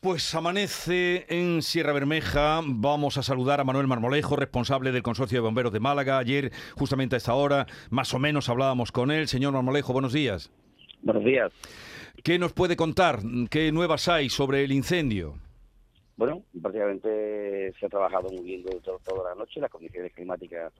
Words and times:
Pues 0.00 0.32
amanece 0.36 1.26
en 1.28 1.60
Sierra 1.60 1.92
Bermeja. 1.92 2.60
Vamos 2.64 3.18
a 3.18 3.24
saludar 3.24 3.58
a 3.58 3.64
Manuel 3.64 3.88
Marmolejo, 3.88 4.36
responsable 4.36 4.92
del 4.92 5.02
Consorcio 5.02 5.38
de 5.38 5.40
Bomberos 5.40 5.72
de 5.72 5.80
Málaga. 5.80 6.18
Ayer, 6.18 6.52
justamente 6.76 7.16
a 7.16 7.18
esta 7.18 7.34
hora, 7.34 7.66
más 7.90 8.14
o 8.14 8.20
menos 8.20 8.48
hablábamos 8.48 8.92
con 8.92 9.10
él. 9.10 9.26
Señor 9.26 9.54
Marmolejo, 9.54 9.92
buenos 9.92 10.12
días. 10.12 10.52
Buenos 11.02 11.24
días. 11.24 11.52
¿Qué 12.22 12.38
nos 12.38 12.52
puede 12.52 12.76
contar? 12.76 13.18
¿Qué 13.50 13.72
nuevas 13.72 14.06
hay 14.06 14.28
sobre 14.28 14.62
el 14.62 14.70
incendio? 14.70 15.34
Bueno, 16.16 16.44
prácticamente 16.62 17.72
se 17.80 17.86
ha 17.86 17.88
trabajado 17.88 18.28
muy 18.30 18.44
bien 18.44 18.64
toda 19.02 19.30
la 19.30 19.34
noche. 19.34 19.58
Las 19.58 19.70
condiciones 19.70 20.12
climáticas 20.12 20.72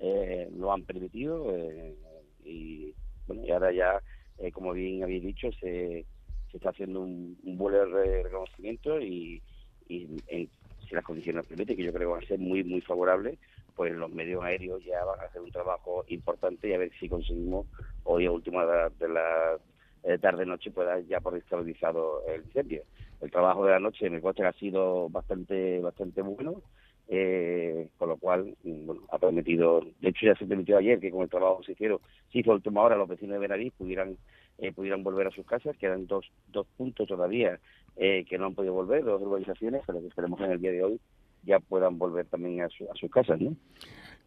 eh, 0.00 0.50
lo 0.54 0.70
han 0.70 0.82
permitido. 0.82 1.50
Eh, 1.56 1.96
y 2.44 2.92
bueno, 3.26 3.42
y 3.42 3.50
ahora 3.52 3.72
ya, 3.72 4.02
eh, 4.36 4.52
como 4.52 4.74
bien 4.74 5.02
habéis 5.02 5.22
dicho, 5.22 5.48
se 5.60 6.04
se 6.50 6.56
está 6.58 6.70
haciendo 6.70 7.00
un, 7.00 7.36
vuelo 7.42 7.86
de 7.98 8.22
reconocimiento 8.22 9.00
y, 9.00 9.42
si 9.88 10.94
las 10.94 11.04
condiciones 11.04 11.46
permiten, 11.46 11.76
que 11.76 11.84
yo 11.84 11.92
creo 11.92 12.08
que 12.08 12.14
van 12.14 12.24
a 12.24 12.26
ser 12.26 12.38
muy, 12.38 12.62
muy 12.62 12.80
favorables, 12.80 13.38
pues 13.74 13.92
los 13.92 14.10
medios 14.10 14.42
aéreos 14.42 14.84
ya 14.84 15.04
van 15.04 15.20
a 15.20 15.24
hacer 15.24 15.42
un 15.42 15.50
trabajo 15.50 16.04
importante 16.08 16.68
y 16.68 16.72
a 16.72 16.78
ver 16.78 16.90
si 16.98 17.08
conseguimos 17.08 17.66
hoy 18.04 18.26
a 18.26 18.32
última 18.32 18.64
de 18.64 19.08
la 19.08 19.58
eh, 20.04 20.18
tarde-noche 20.18 20.70
pueda 20.70 21.00
ya 21.00 21.20
por 21.20 21.36
estabilizado 21.36 22.22
el 22.28 22.42
incendio. 22.42 22.82
El 23.20 23.30
trabajo 23.30 23.64
de 23.64 23.72
la 23.72 23.80
noche 23.80 24.06
en 24.06 24.14
el 24.14 24.22
coche 24.22 24.44
ha 24.44 24.52
sido 24.52 25.08
bastante 25.08 25.80
bastante 25.80 26.22
bueno, 26.22 26.62
eh, 27.08 27.88
con 27.98 28.08
lo 28.10 28.16
cual 28.16 28.56
mm, 28.62 28.90
ha 29.10 29.18
permitido, 29.18 29.80
de 30.00 30.08
hecho 30.08 30.26
ya 30.26 30.34
se 30.36 30.46
permitió 30.46 30.78
ayer 30.78 31.00
que 31.00 31.10
con 31.10 31.22
el 31.22 31.28
trabajo 31.28 31.60
que 31.60 31.66
se 31.66 31.72
hicieron, 31.72 31.98
si 32.32 32.42
fue 32.42 32.54
última 32.54 32.82
hora 32.82 32.96
los 32.96 33.08
vecinos 33.08 33.34
de 33.34 33.38
Benavís 33.40 33.72
pudieran 33.72 34.16
eh, 34.58 34.72
pudieran 34.72 35.02
volver 35.02 35.26
a 35.26 35.30
sus 35.30 35.46
casas. 35.46 35.76
Quedan 35.76 36.06
dos, 36.06 36.26
dos 36.48 36.66
puntos 36.76 37.06
todavía 37.06 37.58
eh, 37.96 38.24
que 38.28 38.38
no 38.38 38.46
han 38.46 38.54
podido 38.54 38.74
volver, 38.74 39.04
dos 39.04 39.22
urbanizaciones, 39.22 39.82
pero 39.86 40.00
que 40.00 40.08
esperemos 40.08 40.40
en 40.40 40.52
el 40.52 40.60
día 40.60 40.72
de 40.72 40.82
hoy 40.82 41.00
ya 41.42 41.60
puedan 41.60 41.96
volver 41.96 42.26
también 42.26 42.60
a, 42.62 42.64
a 42.64 42.94
sus 42.96 43.10
casas, 43.10 43.40
¿no? 43.40 43.54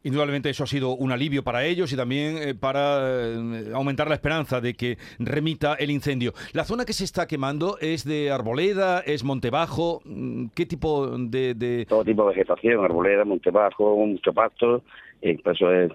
Indudablemente 0.01 0.49
eso 0.49 0.63
ha 0.63 0.67
sido 0.67 0.95
un 0.95 1.11
alivio 1.11 1.43
para 1.43 1.65
ellos 1.65 1.91
y 1.91 1.97
también 1.97 2.37
eh, 2.37 2.55
para 2.55 3.35
aumentar 3.73 4.07
la 4.07 4.15
esperanza 4.15 4.61
de 4.61 4.73
que 4.73 4.97
remita 5.19 5.73
el 5.73 5.91
incendio. 5.91 6.31
La 6.53 6.63
zona 6.63 6.85
que 6.85 6.93
se 6.93 7.03
está 7.03 7.27
quemando 7.27 7.77
es 7.81 8.05
de 8.05 8.31
arboleda, 8.31 9.01
es 9.01 9.25
montebajo, 9.25 10.01
mm, 10.05 10.47
¿qué 10.55 10.65
tipo 10.65 11.17
de...? 11.17 11.53
de... 11.53 11.85
Todo 11.85 12.05
tipo 12.05 12.23
de 12.23 12.29
vegetación, 12.29 12.81
arboleda, 12.85 13.25
montebajo, 13.25 13.97
mucho 13.97 14.31
pasto, 14.31 14.83
eso 15.21 15.73
es 15.73 15.91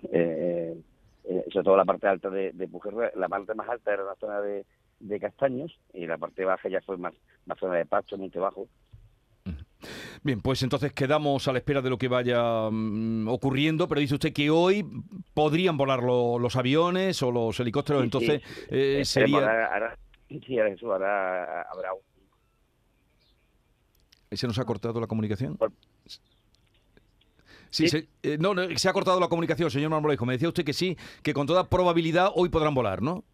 eh, 1.25 1.45
sobre 1.53 1.65
todo 1.65 1.77
la 1.77 1.85
parte 1.85 2.07
alta 2.07 2.31
de, 2.31 2.53
de 2.53 2.69
la 3.17 3.29
parte 3.29 3.55
más 3.55 3.69
alta 3.69 3.93
era 3.93 4.05
la 4.05 4.15
zona 4.17 4.41
de, 4.41 4.65
castaños 5.21 5.79
y 5.93 6.07
la 6.07 6.19
parte 6.19 6.45
baja 6.45 6.69
ya 6.69 6.81
fue 6.81 6.97
más 6.97 7.15
la 7.47 7.55
zona 7.57 7.75
de 7.75 7.87
pasto, 7.87 8.17
monte 8.17 8.39
bajo. 8.39 8.67
Bien, 10.23 10.41
pues 10.41 10.63
entonces 10.63 10.93
quedamos 10.93 11.47
a 11.47 11.53
la 11.53 11.59
espera 11.59 11.83
de 11.83 11.91
lo 11.91 11.99
que 11.99 12.09
vaya 12.09 12.71
mm, 12.71 13.29
ocurriendo, 13.29 13.87
pero 13.87 14.01
dice 14.01 14.15
usted 14.15 14.33
que 14.33 14.49
hoy 14.51 14.87
podrían 15.35 15.77
volar 15.77 16.03
los 16.03 16.57
aviones 16.57 17.23
o 17.23 17.31
los 17.31 17.61
helicópteros, 17.61 18.03
entonces 18.03 18.43
eh, 18.71 19.03
sería... 19.05 19.67
Ahora, 19.73 19.99
sí, 20.29 20.59
eso 20.59 20.93
ahora 20.93 21.63
habrá 21.63 21.91
¿Se 24.33 24.47
nos 24.47 24.59
ha 24.59 24.65
cortado 24.65 25.01
la 25.01 25.07
comunicación? 25.07 25.59
Sí, 27.75 27.89
Se, 27.89 28.07
eh, 28.23 28.39
no, 28.39 28.55
se 28.77 28.89
ha 28.89 28.93
cortado 28.93 29.19
la 29.19 29.27
comunicación, 29.27 29.69
señor 29.69 29.91
Marmolejo. 29.91 30.25
Me 30.25 30.35
decía 30.35 30.47
usted 30.47 30.65
que 30.65 30.73
sí, 30.73 30.97
que 31.25 31.35
con 31.35 31.45
toda 31.45 31.69
probabilidad 31.69 32.31
hoy 32.37 32.49
podrán 32.49 32.73
volar, 32.73 33.03
¿no? 33.03 33.25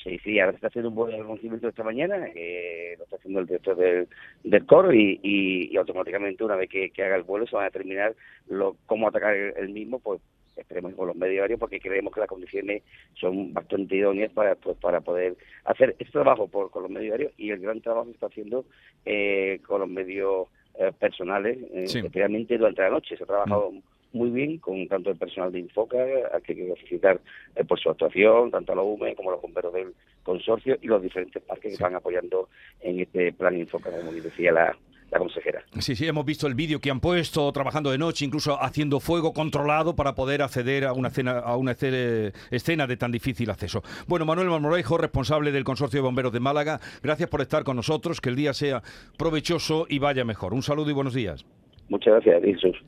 Sí, 0.00 0.20
sí, 0.22 0.38
ahora 0.38 0.52
se 0.52 0.56
está 0.56 0.68
haciendo 0.68 0.90
un 0.90 1.10
de 1.10 1.16
reconocimiento 1.16 1.66
esta 1.66 1.82
mañana, 1.82 2.28
eh, 2.32 2.94
lo 2.96 3.04
está 3.04 3.16
haciendo 3.16 3.40
el 3.40 3.46
director 3.46 3.76
del, 3.76 4.08
del 4.44 4.66
COR 4.66 4.94
y, 4.94 5.18
y, 5.22 5.76
automáticamente 5.76 6.44
una 6.44 6.54
vez 6.54 6.68
que, 6.70 6.92
haga 7.02 7.16
el 7.16 7.24
vuelo 7.24 7.46
se 7.46 7.56
van 7.56 7.64
a 7.64 7.68
determinar 7.70 8.14
lo, 8.48 8.76
cómo 8.86 9.08
atacar 9.08 9.34
el, 9.34 9.68
mismo, 9.70 9.98
pues 9.98 10.20
esperemos 10.56 10.94
con 10.94 11.08
los 11.08 11.16
medios 11.16 11.42
aéreos 11.42 11.58
porque 11.58 11.80
creemos 11.80 12.14
que 12.14 12.20
las 12.20 12.28
condiciones 12.28 12.84
son 13.14 13.52
bastante 13.52 13.96
idóneas 13.96 14.32
para 14.32 14.54
pues, 14.54 14.76
para 14.76 15.00
poder 15.00 15.36
hacer 15.64 15.96
este 15.98 16.12
trabajo 16.12 16.46
por, 16.46 16.70
con 16.70 16.82
los 16.82 16.90
medios 16.90 17.12
aéreos 17.12 17.32
y 17.36 17.50
el 17.50 17.60
gran 17.60 17.80
trabajo 17.80 18.06
se 18.06 18.12
está 18.12 18.26
haciendo 18.26 18.64
eh, 19.04 19.60
con 19.66 19.80
los 19.80 19.88
medios 19.88 20.48
eh, 20.74 20.92
personales, 20.98 21.58
eh, 21.72 21.84
especialmente 21.84 22.56
durante 22.56 22.82
la 22.82 22.90
noche. 22.90 23.16
Se 23.16 23.24
ha 23.24 23.26
trabajado 23.26 23.70
mm. 23.72 23.82
muy 24.16 24.30
bien 24.30 24.58
con 24.58 24.86
tanto 24.88 25.10
el 25.10 25.16
personal 25.16 25.52
de 25.52 25.60
Infoca, 25.60 25.98
a 26.32 26.40
que 26.40 26.54
quiero 26.54 26.76
felicitar 26.76 27.20
eh, 27.54 27.64
por 27.64 27.78
su 27.78 27.90
actuación, 27.90 28.50
tanto 28.50 28.72
a 28.72 28.76
los 28.76 28.86
UME 28.86 29.14
como 29.14 29.30
a 29.30 29.32
los 29.34 29.42
bomberos 29.42 29.72
del 29.72 29.94
consorcio 30.22 30.78
y 30.80 30.86
los 30.86 31.02
diferentes 31.02 31.42
parques 31.42 31.70
que 31.70 31.74
están 31.74 31.94
apoyando 31.94 32.48
en 32.80 33.00
este 33.00 33.32
plan 33.32 33.58
Infoca, 33.58 33.90
como 33.90 34.12
decía 34.12 34.52
la, 34.52 34.76
la 35.12 35.18
consejera. 35.18 35.62
Sí, 35.78 35.94
sí, 35.94 36.06
hemos 36.06 36.24
visto 36.24 36.46
el 36.46 36.54
vídeo 36.54 36.80
que 36.80 36.90
han 36.90 37.00
puesto 37.00 37.52
trabajando 37.52 37.90
de 37.90 37.98
noche, 37.98 38.24
incluso 38.24 38.60
haciendo 38.60 38.98
fuego 38.98 39.32
controlado 39.32 39.94
para 39.94 40.14
poder 40.14 40.42
acceder 40.42 40.84
a 40.84 40.94
una, 40.94 41.08
escena, 41.08 41.38
a 41.38 41.56
una 41.56 41.72
escena 41.72 42.86
de 42.86 42.96
tan 42.96 43.12
difícil 43.12 43.50
acceso. 43.50 43.82
Bueno, 44.08 44.24
Manuel 44.24 44.48
Marmorejo, 44.48 44.96
responsable 44.96 45.52
del 45.52 45.64
Consorcio 45.64 45.98
de 45.98 46.04
Bomberos 46.04 46.32
de 46.32 46.40
Málaga, 46.40 46.80
gracias 47.02 47.28
por 47.28 47.42
estar 47.42 47.62
con 47.62 47.76
nosotros, 47.76 48.20
que 48.20 48.30
el 48.30 48.36
día 48.36 48.54
sea 48.54 48.82
provechoso 49.18 49.86
y 49.88 49.98
vaya 49.98 50.24
mejor. 50.24 50.54
Un 50.54 50.62
saludo 50.62 50.90
y 50.90 50.94
buenos 50.94 51.14
días. 51.14 51.44
Muchas 51.88 52.14
gracias, 52.14 52.42
Jesús. 52.42 52.82